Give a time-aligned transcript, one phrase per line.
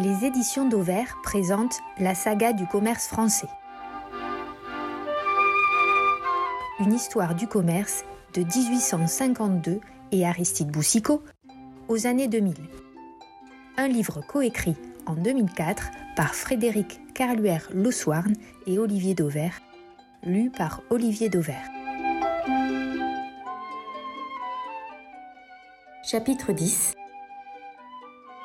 [0.00, 3.48] Les éditions d'Auvert présentent la saga du commerce français.
[6.78, 9.80] Une histoire du commerce de 1852
[10.12, 11.24] et Aristide Boussicot
[11.88, 12.54] aux années 2000.
[13.76, 14.76] Un livre coécrit
[15.06, 18.34] en 2004 par Frédéric Carluère Lossouarn
[18.68, 19.60] et Olivier Dauvert,
[20.22, 21.68] lu par Olivier Dauvert.
[26.04, 26.94] Chapitre 10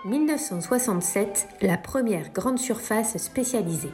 [0.05, 3.91] 1967, la première grande surface spécialisée.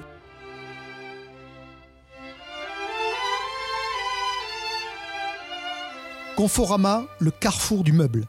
[6.35, 8.25] Conforama, le carrefour du meuble.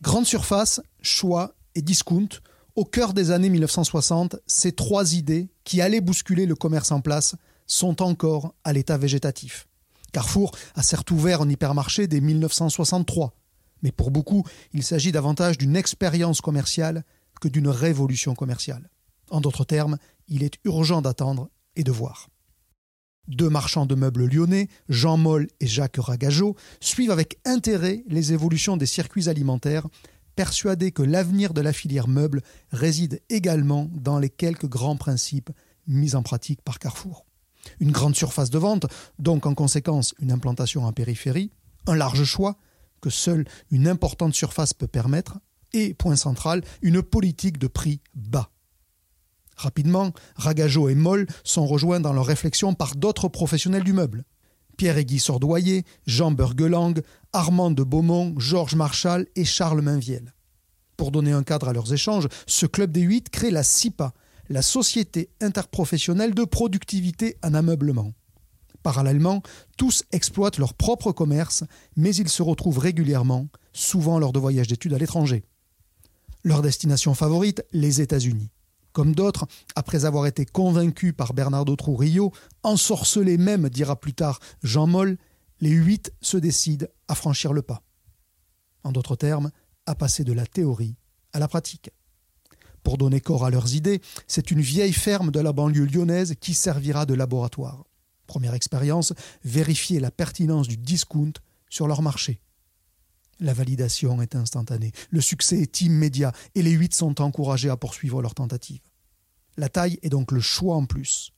[0.00, 2.28] Grande surface, choix et discount,
[2.74, 7.36] au cœur des années 1960, ces trois idées qui allaient bousculer le commerce en place
[7.66, 9.68] sont encore à l'état végétatif.
[10.12, 13.34] Carrefour a certes ouvert un hypermarché dès 1963,
[13.82, 17.04] mais pour beaucoup, il s'agit davantage d'une expérience commerciale
[17.40, 18.90] que d'une révolution commerciale.
[19.30, 19.98] En d'autres termes,
[20.28, 22.28] il est urgent d'attendre et de voir.
[23.28, 28.78] Deux marchands de meubles lyonnais, Jean Moll et Jacques Ragageau, suivent avec intérêt les évolutions
[28.78, 29.86] des circuits alimentaires,
[30.34, 35.50] persuadés que l'avenir de la filière meuble réside également dans les quelques grands principes
[35.86, 37.26] mis en pratique par Carrefour.
[37.80, 38.86] Une grande surface de vente,
[39.18, 41.50] donc en conséquence une implantation en périphérie,
[41.86, 42.56] un large choix,
[43.00, 45.38] que seule une importante surface peut permettre,
[45.72, 48.50] et, point central, une politique de prix bas.
[49.56, 54.24] Rapidement, Ragageau et Moll sont rejoints dans leur réflexion par d'autres professionnels du meuble.
[54.76, 56.94] Pierre et Guy Sordoyer, Jean Bergelang,
[57.32, 60.32] Armand de Beaumont, Georges Marchal et Charles Mainviel.
[60.96, 64.14] Pour donner un cadre à leurs échanges, ce club des huit crée la SIPA,
[64.48, 68.12] la Société interprofessionnelle de productivité en ameublement.
[68.82, 69.42] Parallèlement,
[69.76, 71.64] tous exploitent leur propre commerce,
[71.96, 75.44] mais ils se retrouvent régulièrement, souvent lors de voyages d'études à l'étranger.
[76.44, 78.50] Leur destination favorite, les États-Unis.
[78.92, 82.32] Comme d'autres, après avoir été convaincus par Bernardo Trujillo,
[82.62, 85.18] ensorcelés même, dira plus tard Jean Moll,
[85.60, 87.82] les huit se décident à franchir le pas.
[88.84, 89.50] En d'autres termes,
[89.86, 90.96] à passer de la théorie
[91.32, 91.90] à la pratique.
[92.82, 96.54] Pour donner corps à leurs idées, c'est une vieille ferme de la banlieue lyonnaise qui
[96.54, 97.84] servira de laboratoire.
[98.28, 101.32] Première expérience, vérifier la pertinence du discount
[101.68, 102.40] sur leur marché.
[103.40, 108.22] La validation est instantanée, le succès est immédiat et les huit sont encouragés à poursuivre
[108.22, 108.82] leur tentative.
[109.56, 111.32] La taille est donc le choix en plus.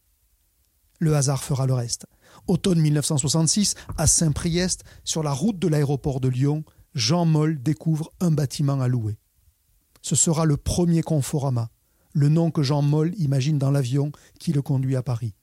[0.99, 2.07] Le hasard fera le reste.
[2.49, 6.65] Automne 1966, à Saint-Priest, sur la route de l'aéroport de Lyon,
[6.95, 9.17] Jean Moll découvre un bâtiment à louer.
[10.03, 11.71] Ce sera le premier Conforama,
[12.13, 15.35] le nom que Jean Moll imagine dans l'avion qui le conduit à Paris.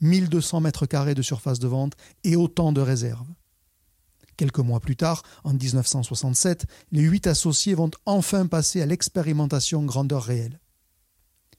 [0.00, 1.94] 1200 mètres carrés de surface de vente
[2.24, 3.28] et autant de réserves.
[4.36, 10.22] Quelques mois plus tard, en 1967, les huit associés vont enfin passer à l'expérimentation grandeur
[10.22, 10.60] réelle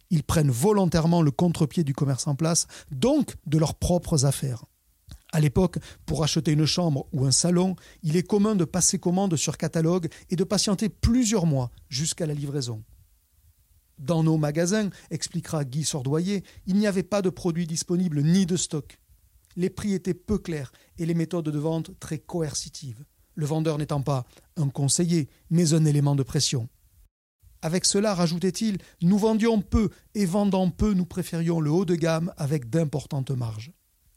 [0.10, 4.66] ils prennent volontairement le contre-pied du commerce en place, donc de leurs propres affaires.
[5.32, 9.36] À l'époque, pour acheter une chambre ou un salon, il est commun de passer commande
[9.36, 12.84] sur catalogue et de patienter plusieurs mois jusqu'à la livraison.
[14.00, 18.56] Dans nos magasins, expliquera Guy Sordoyer, il n'y avait pas de produits disponibles ni de
[18.56, 18.98] stock.
[19.58, 23.04] Les prix étaient peu clairs et les méthodes de vente très coercitives,
[23.36, 26.70] le vendeur n'étant pas un conseiller, mais un élément de pression.
[27.62, 32.34] Avec cela, rajoutait-il, nous vendions peu et vendant peu, nous préférions le haut de gamme
[32.38, 33.74] avec d'importantes marges.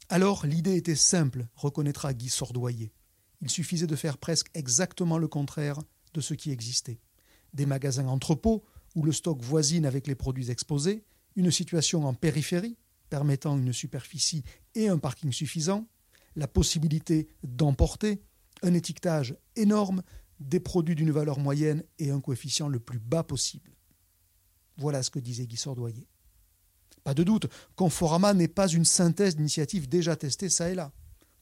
[0.09, 2.93] Alors l'idée était simple, reconnaîtra Guy Sordoyer.
[3.41, 5.79] Il suffisait de faire presque exactement le contraire
[6.15, 7.01] de ce qui existait.
[7.53, 8.63] Des magasins entrepôts,
[8.95, 11.05] où le stock voisine avec les produits exposés,
[11.37, 12.77] une situation en périphérie,
[13.09, 14.43] permettant une superficie
[14.75, 15.87] et un parking suffisant,
[16.37, 18.23] la possibilité d'emporter,
[18.63, 20.03] un étiquetage énorme,
[20.41, 23.71] des produits d'une valeur moyenne et un coefficient le plus bas possible.
[24.77, 26.07] Voilà ce que disait Guy Sordoyer.
[27.05, 30.93] Pas de doute, Conforama n'est pas une synthèse d'initiatives déjà testées ça et là,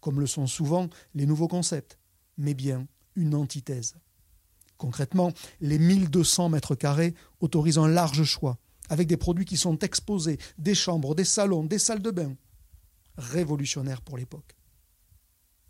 [0.01, 1.99] comme le sont souvent les nouveaux concepts,
[2.37, 3.95] mais bien une antithèse.
[4.81, 5.31] Concrètement,
[5.61, 8.57] les 1200 mètres carrés autorisent un large choix,
[8.89, 12.35] avec des produits qui sont exposés, des chambres, des salons, des salles de bain.
[13.19, 14.57] Révolutionnaire pour l'époque.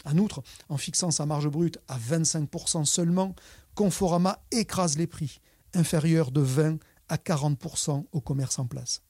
[0.04, 3.34] En outre, en fixant sa marge brute à 25% seulement,
[3.74, 5.40] Conforama écrase les prix,
[5.74, 6.78] inférieurs de 20
[7.08, 9.02] à 40% au commerce en place.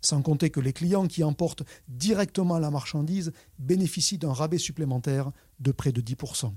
[0.00, 5.30] Sans compter que les clients qui emportent directement la marchandise bénéficient d'un rabais supplémentaire
[5.60, 6.54] de près de 10%.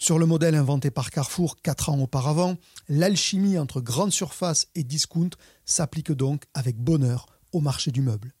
[0.00, 2.56] Sur le modèle inventé par Carrefour quatre ans auparavant,
[2.88, 5.28] l'alchimie entre grande surface et discount
[5.66, 8.32] s'applique donc avec bonheur au marché du meuble.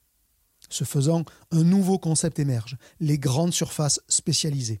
[0.70, 4.80] Ce faisant, un nouveau concept émerge, les grandes surfaces spécialisées.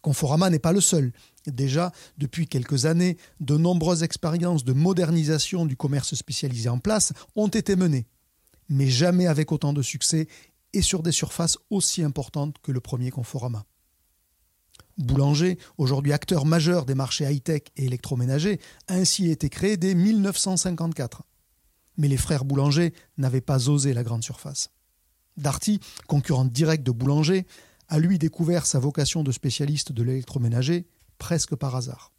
[0.00, 1.12] Conforama n'est pas le seul.
[1.46, 7.48] Déjà, depuis quelques années, de nombreuses expériences de modernisation du commerce spécialisé en place ont
[7.48, 8.06] été menées,
[8.70, 10.28] mais jamais avec autant de succès
[10.72, 13.66] et sur des surfaces aussi importantes que le premier Conforama.
[14.98, 21.22] Boulanger, aujourd'hui acteur majeur des marchés high-tech et électroménagers, a ainsi été créé dès 1954.
[21.98, 24.70] Mais les frères Boulanger n'avaient pas osé la grande surface.
[25.36, 27.46] Darty, concurrent direct de Boulanger,
[27.88, 30.86] a lui découvert sa vocation de spécialiste de l'électroménager
[31.18, 32.12] presque par hasard.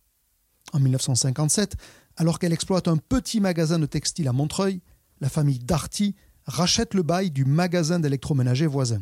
[0.74, 1.76] En 1957,
[2.16, 4.82] alors qu'elle exploite un petit magasin de textile à Montreuil,
[5.20, 6.16] la famille Darty
[6.46, 9.02] rachète le bail du magasin d'électroménager voisin.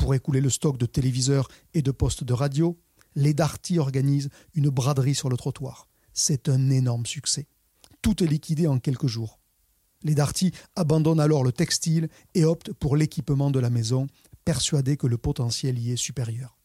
[0.00, 2.80] Pour écouler le stock de téléviseurs et de postes de radio,
[3.16, 5.88] les Darty organisent une braderie sur le trottoir.
[6.14, 7.48] C'est un énorme succès.
[8.00, 9.40] Tout est liquidé en quelques jours.
[10.02, 14.06] Les Darty abandonnent alors le textile et optent pour l'équipement de la maison,
[14.46, 16.56] persuadés que le potentiel y est supérieur.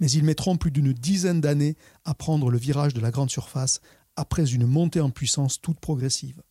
[0.00, 1.76] Mais ils mettront plus d'une dizaine d'années
[2.06, 3.82] à prendre le virage de la grande surface
[4.16, 6.42] après une montée en puissance toute progressive.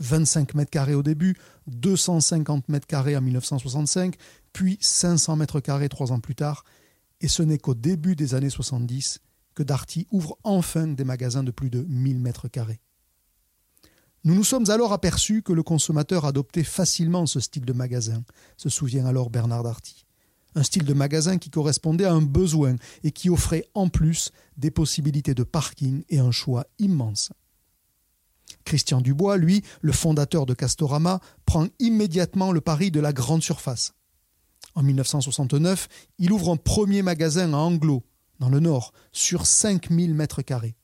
[0.00, 1.36] 25 mètres carrés au début,
[1.66, 4.16] 250 mètres carrés en 1965,
[4.52, 6.64] puis 500 mètres carrés trois ans plus tard,
[7.20, 9.20] et ce n'est qu'au début des années 70
[9.54, 12.80] que Darty ouvre enfin des magasins de plus de 1000 mètres carrés.
[14.24, 18.24] Nous nous sommes alors aperçus que le consommateur adoptait facilement ce style de magasin,
[18.56, 20.04] se souvient alors Bernard Darty.
[20.54, 24.70] Un style de magasin qui correspondait à un besoin et qui offrait en plus des
[24.70, 27.30] possibilités de parking et un choix immense.
[28.68, 33.94] Christian Dubois, lui, le fondateur de Castorama, prend immédiatement le pari de la grande surface.
[34.74, 35.88] En 1969,
[36.18, 38.04] il ouvre un premier magasin à Anglo,
[38.40, 40.76] dans le nord, sur 5000 mètres carrés.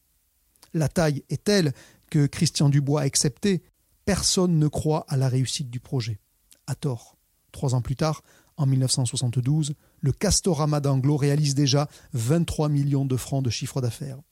[0.72, 1.74] La taille est telle
[2.08, 3.62] que Christian Dubois accepté,
[4.06, 6.20] personne ne croit à la réussite du projet.
[6.66, 7.18] À tort.
[7.52, 8.22] Trois ans plus tard,
[8.56, 14.22] en 1972, le Castorama d'Anglo réalise déjà 23 millions de francs de chiffre d'affaires.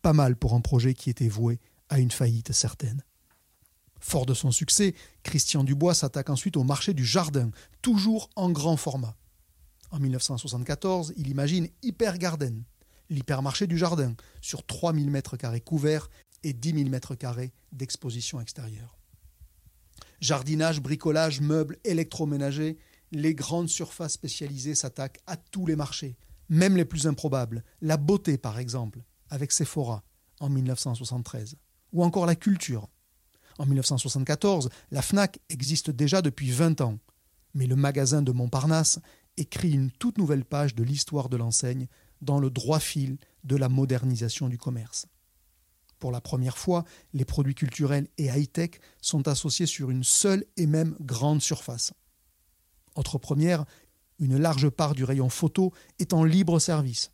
[0.00, 1.60] Pas mal pour un projet qui était voué
[1.90, 3.04] à une faillite certaine.
[3.98, 7.50] Fort de son succès, Christian Dubois s'attaque ensuite au marché du jardin,
[7.82, 9.14] toujours en grand format.
[9.90, 12.64] En 1974, il imagine Hyper Garden,
[13.10, 16.08] l'hypermarché du jardin, sur 3000 mètres carrés couverts
[16.44, 18.96] et 10 000 mètres carrés d'exposition extérieure.
[20.20, 22.78] Jardinage, bricolage, meubles, électroménager,
[23.12, 26.16] les grandes surfaces spécialisées s'attaquent à tous les marchés,
[26.48, 27.64] même les plus improbables.
[27.82, 30.04] La beauté, par exemple, avec Sephora
[30.38, 31.56] en 1973
[31.92, 32.88] ou encore la culture.
[33.58, 36.98] En 1974, la FNAC existe déjà depuis 20 ans,
[37.54, 39.00] mais le magasin de Montparnasse
[39.36, 41.86] écrit une toute nouvelle page de l'histoire de l'enseigne
[42.20, 45.06] dans le droit fil de la modernisation du commerce.
[45.98, 50.66] Pour la première fois, les produits culturels et high-tech sont associés sur une seule et
[50.66, 51.92] même grande surface.
[52.96, 53.64] Autre première,
[54.18, 57.10] une large part du rayon photo est en libre service.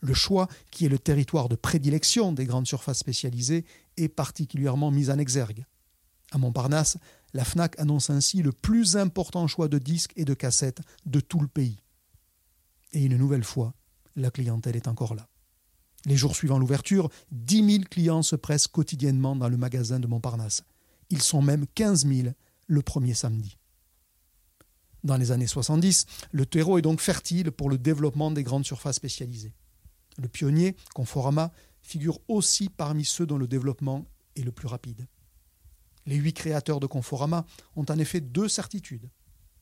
[0.00, 3.64] Le choix, qui est le territoire de prédilection des grandes surfaces spécialisées,
[3.96, 5.64] est particulièrement mis en exergue.
[6.32, 6.98] À Montparnasse,
[7.34, 11.40] la FNAC annonce ainsi le plus important choix de disques et de cassettes de tout
[11.40, 11.78] le pays.
[12.92, 13.74] Et une nouvelle fois,
[14.16, 15.28] la clientèle est encore là.
[16.04, 20.62] Les jours suivant l'ouverture, 10 000 clients se pressent quotidiennement dans le magasin de Montparnasse.
[21.10, 22.28] Ils sont même 15 000
[22.66, 23.56] le premier samedi.
[25.04, 28.96] Dans les années 70, le terreau est donc fertile pour le développement des grandes surfaces
[28.96, 29.52] spécialisées.
[30.18, 31.52] Le pionnier, Conforama,
[31.82, 35.06] figure aussi parmi ceux dont le développement est le plus rapide.
[36.06, 39.10] Les huit créateurs de Conforama ont en effet deux certitudes.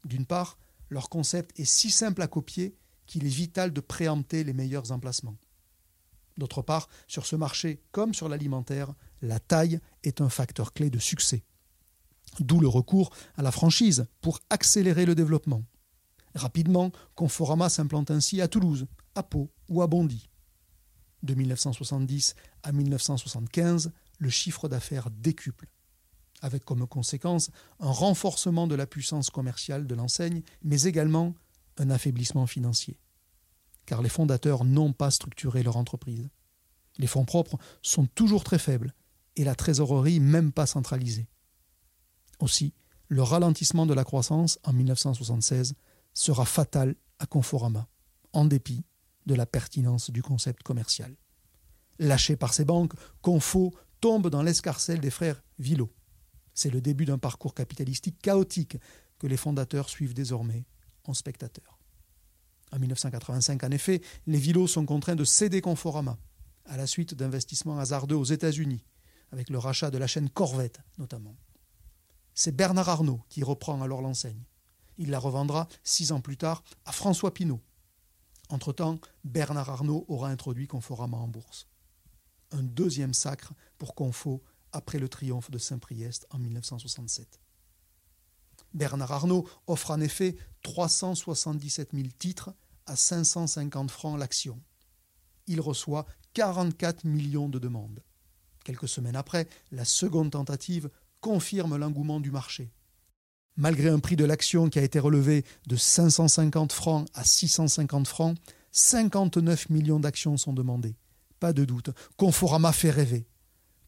[0.04, 0.58] D'une part,
[0.90, 2.76] leur concept est si simple à copier
[3.06, 5.36] qu'il est vital de préempter les meilleurs emplacements.
[6.36, 10.98] D'autre part, sur ce marché comme sur l'alimentaire, la taille est un facteur clé de
[10.98, 11.44] succès.
[12.40, 15.64] D'où le recours à la franchise pour accélérer le développement.
[16.34, 20.28] Rapidement, Conforama s'implante ainsi à Toulouse, à Pau ou à Bondy
[21.24, 25.68] de 1970 à 1975, le chiffre d'affaires décuple,
[26.40, 27.50] avec comme conséquence
[27.80, 31.34] un renforcement de la puissance commerciale de l'enseigne, mais également
[31.78, 32.98] un affaiblissement financier.
[33.86, 36.28] Car les fondateurs n'ont pas structuré leur entreprise.
[36.98, 38.94] Les fonds propres sont toujours très faibles
[39.36, 41.28] et la trésorerie même pas centralisée.
[42.38, 42.72] Aussi,
[43.08, 45.74] le ralentissement de la croissance en 1976
[46.14, 47.88] sera fatal à Conforama,
[48.32, 48.84] en dépit
[49.26, 51.14] de la pertinence du concept commercial.
[51.98, 55.92] Lâché par ses banques, Confo tombe dans l'escarcelle des frères Villot.
[56.52, 58.76] C'est le début d'un parcours capitalistique chaotique
[59.18, 60.66] que les fondateurs suivent désormais
[61.04, 61.78] en spectateurs.
[62.72, 66.18] En 1985, en effet, les Villot sont contraints de céder Conforama,
[66.64, 68.84] à la suite d'investissements hasardeux aux États-Unis,
[69.32, 71.36] avec le rachat de la chaîne Corvette notamment.
[72.34, 74.44] C'est Bernard Arnault qui reprend alors l'enseigne.
[74.98, 77.60] Il la revendra six ans plus tard à François Pinault,
[78.54, 81.66] Entre-temps, Bernard Arnault aura introduit Conforama en bourse.
[82.52, 87.40] Un deuxième sacre pour Confo après le triomphe de Saint-Priest en 1967.
[88.72, 92.54] Bernard Arnault offre en effet 377 000 titres
[92.86, 94.62] à 550 francs l'action.
[95.48, 98.04] Il reçoit 44 millions de demandes.
[98.62, 102.72] Quelques semaines après, la seconde tentative confirme l'engouement du marché.
[103.56, 108.36] Malgré un prix de l'action qui a été relevé de 550 francs à 650 francs,
[108.72, 110.96] 59 millions d'actions sont demandées.
[111.38, 113.26] Pas de doute, Conforama fait rêver.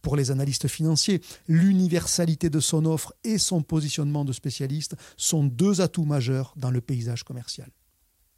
[0.03, 5.81] Pour les analystes financiers, l'universalité de son offre et son positionnement de spécialiste sont deux
[5.81, 7.69] atouts majeurs dans le paysage commercial.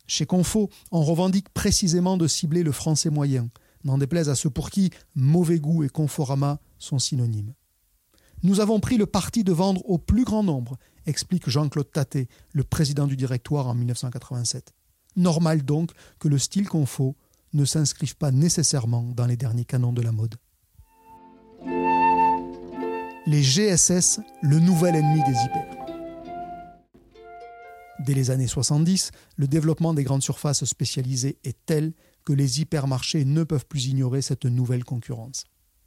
[0.07, 3.51] Chez Confo, on revendique précisément de cibler le français moyen,
[3.85, 7.53] n'en déplaise à ceux pour qui mauvais goût et Conforama sont synonymes.
[8.43, 10.79] Nous avons pris le parti de vendre au plus grand nombre,
[11.09, 14.73] explique Jean-Claude Taté, le président du directoire en 1987.
[15.17, 17.17] Normal donc que le style Confo
[17.55, 20.37] ne s'inscrive pas nécessairement dans les derniers canons de la mode.
[23.27, 25.67] Les GSS, le nouvel ennemi des hyper.
[28.01, 31.93] Dès les années 70, le développement des grandes surfaces spécialisées est tel
[32.25, 35.45] que les hypermarchés ne peuvent plus ignorer cette nouvelle concurrence.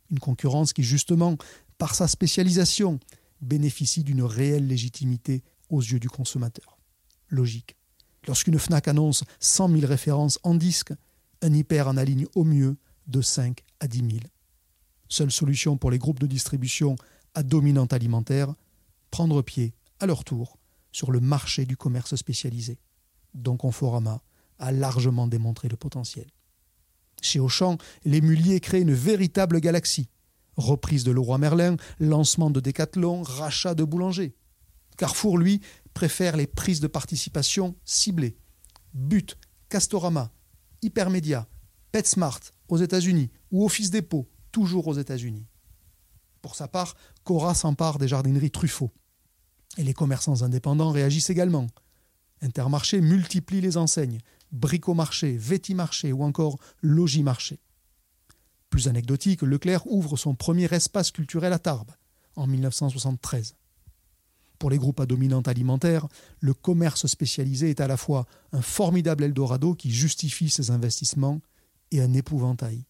[0.09, 1.37] Une concurrence qui, justement,
[1.77, 2.99] par sa spécialisation,
[3.41, 6.77] bénéficie d'une réelle légitimité aux yeux du consommateur.
[7.29, 7.75] Logique.
[8.27, 10.93] Lorsqu'une FNAC annonce 100 000 références en disque,
[11.41, 14.09] un hyper en aligne au mieux de 5 à 10 000.
[15.09, 16.95] Seule solution pour les groupes de distribution
[17.33, 18.53] à dominante alimentaire,
[19.09, 20.57] prendre pied, à leur tour,
[20.91, 22.77] sur le marché du commerce spécialisé,
[23.33, 24.21] dont Conforama
[24.59, 26.27] a largement démontré le potentiel.
[27.21, 30.09] Chez Auchan, les muliers créent une véritable galaxie.
[30.57, 34.35] Reprise de Leroy Merlin, lancement de Decathlon, rachat de boulanger.
[34.97, 35.61] Carrefour, lui,
[35.93, 38.37] préfère les prises de participation ciblées.
[38.93, 39.37] But,
[39.69, 40.31] Castorama,
[40.81, 41.47] Hypermedia,
[41.91, 45.45] PetSmart aux États-Unis ou Office Dépôt, toujours aux États-Unis.
[46.41, 48.91] Pour sa part, Cora s'empare des jardineries Truffaut.
[49.77, 51.67] Et les commerçants indépendants réagissent également.
[52.41, 54.19] Intermarché multiplie les enseignes,
[54.51, 57.59] Bricomarché, Vétimarché ou encore Logimarché.
[58.71, 61.91] Plus anecdotique, Leclerc ouvre son premier espace culturel à Tarbes
[62.37, 63.55] en 1973.
[64.57, 66.07] Pour les groupes à dominante alimentaire,
[66.39, 71.41] le commerce spécialisé est à la fois un formidable Eldorado qui justifie ses investissements
[71.91, 72.85] et un épouvantail.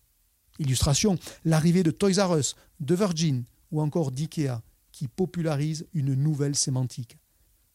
[0.60, 4.62] Illustration, l'arrivée de Toys R Us, de Virgin ou encore d'IKEA
[4.92, 7.18] qui popularise une nouvelle sémantique.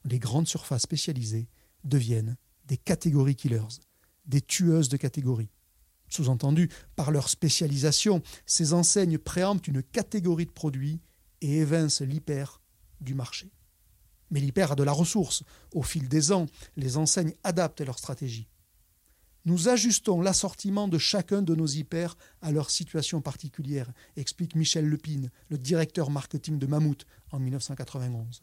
[0.04, 1.48] Les grandes surfaces spécialisées
[1.82, 2.36] deviennent
[2.66, 3.80] des catégories killers,
[4.26, 5.50] des tueuses de catégories.
[6.08, 11.00] Sous-entendu, par leur spécialisation, ces enseignes préemptent une catégorie de produits
[11.40, 12.60] et évincent l'hyper
[13.00, 13.50] du marché.
[14.30, 15.42] Mais l'hyper a de la ressource.
[15.72, 16.46] Au fil des ans,
[16.76, 18.48] les enseignes adaptent leur stratégie.
[19.44, 25.30] Nous ajustons l'assortiment de chacun de nos hyper à leur situation particulière, explique Michel Lepine,
[25.50, 28.42] le directeur marketing de Mammouth en 1991.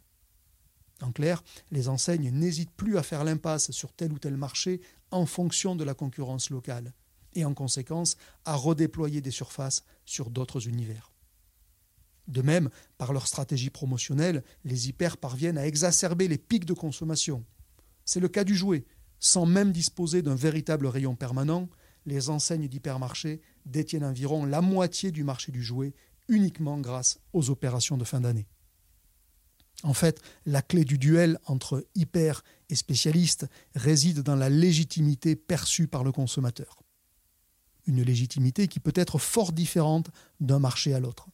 [1.01, 4.79] En clair, les enseignes n'hésitent plus à faire l'impasse sur tel ou tel marché
[5.11, 6.93] en fonction de la concurrence locale,
[7.35, 11.11] et en conséquence à redéployer des surfaces sur d'autres univers.
[12.27, 17.43] De même, par leur stratégie promotionnelle, les hyper parviennent à exacerber les pics de consommation.
[18.05, 18.85] C'est le cas du jouet,
[19.19, 21.69] sans même disposer d'un véritable rayon permanent,
[22.05, 25.93] les enseignes d'hypermarchés détiennent environ la moitié du marché du jouet
[26.27, 28.47] uniquement grâce aux opérations de fin d'année.
[29.83, 35.87] En fait, la clé du duel entre hyper et spécialiste réside dans la légitimité perçue
[35.87, 36.82] par le consommateur.
[37.85, 40.09] Une légitimité qui peut être fort différente
[40.39, 41.27] d'un marché à l'autre.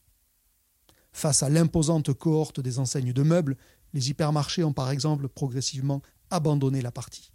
[1.12, 3.56] Face à l'imposante cohorte des enseignes de meubles,
[3.92, 7.32] les hypermarchés ont par exemple progressivement abandonné la partie.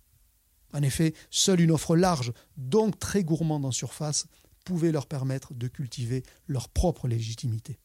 [0.74, 4.28] En effet, seule une offre large, donc très gourmande en surface,
[4.66, 7.80] pouvait leur permettre de cultiver leur propre légitimité.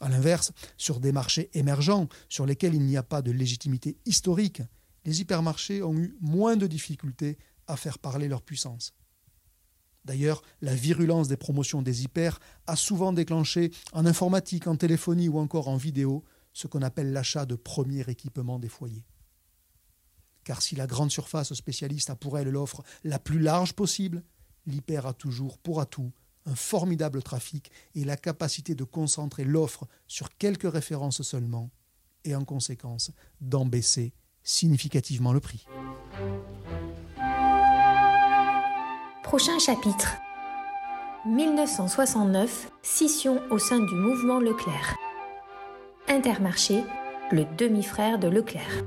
[0.00, 4.62] A l'inverse, sur des marchés émergents sur lesquels il n'y a pas de légitimité historique,
[5.04, 8.94] les hypermarchés ont eu moins de difficultés à faire parler leur puissance.
[10.04, 15.38] D'ailleurs, la virulence des promotions des hyper a souvent déclenché en informatique, en téléphonie ou
[15.38, 19.04] encore en vidéo ce qu'on appelle l'achat de premier équipement des foyers
[20.44, 24.22] car si la grande surface spécialiste a pour elle l'offre la plus large possible,
[24.66, 26.12] l'hyper a toujours pour atout
[26.44, 31.70] un formidable trafic et la capacité de concentrer l'offre sur quelques références seulement,
[32.24, 35.66] et en conséquence d'en baisser significativement le prix.
[39.22, 40.16] Prochain chapitre
[41.26, 44.96] 1969, scission au sein du mouvement Leclerc.
[46.08, 46.82] Intermarché,
[47.30, 48.84] le demi-frère de Leclerc.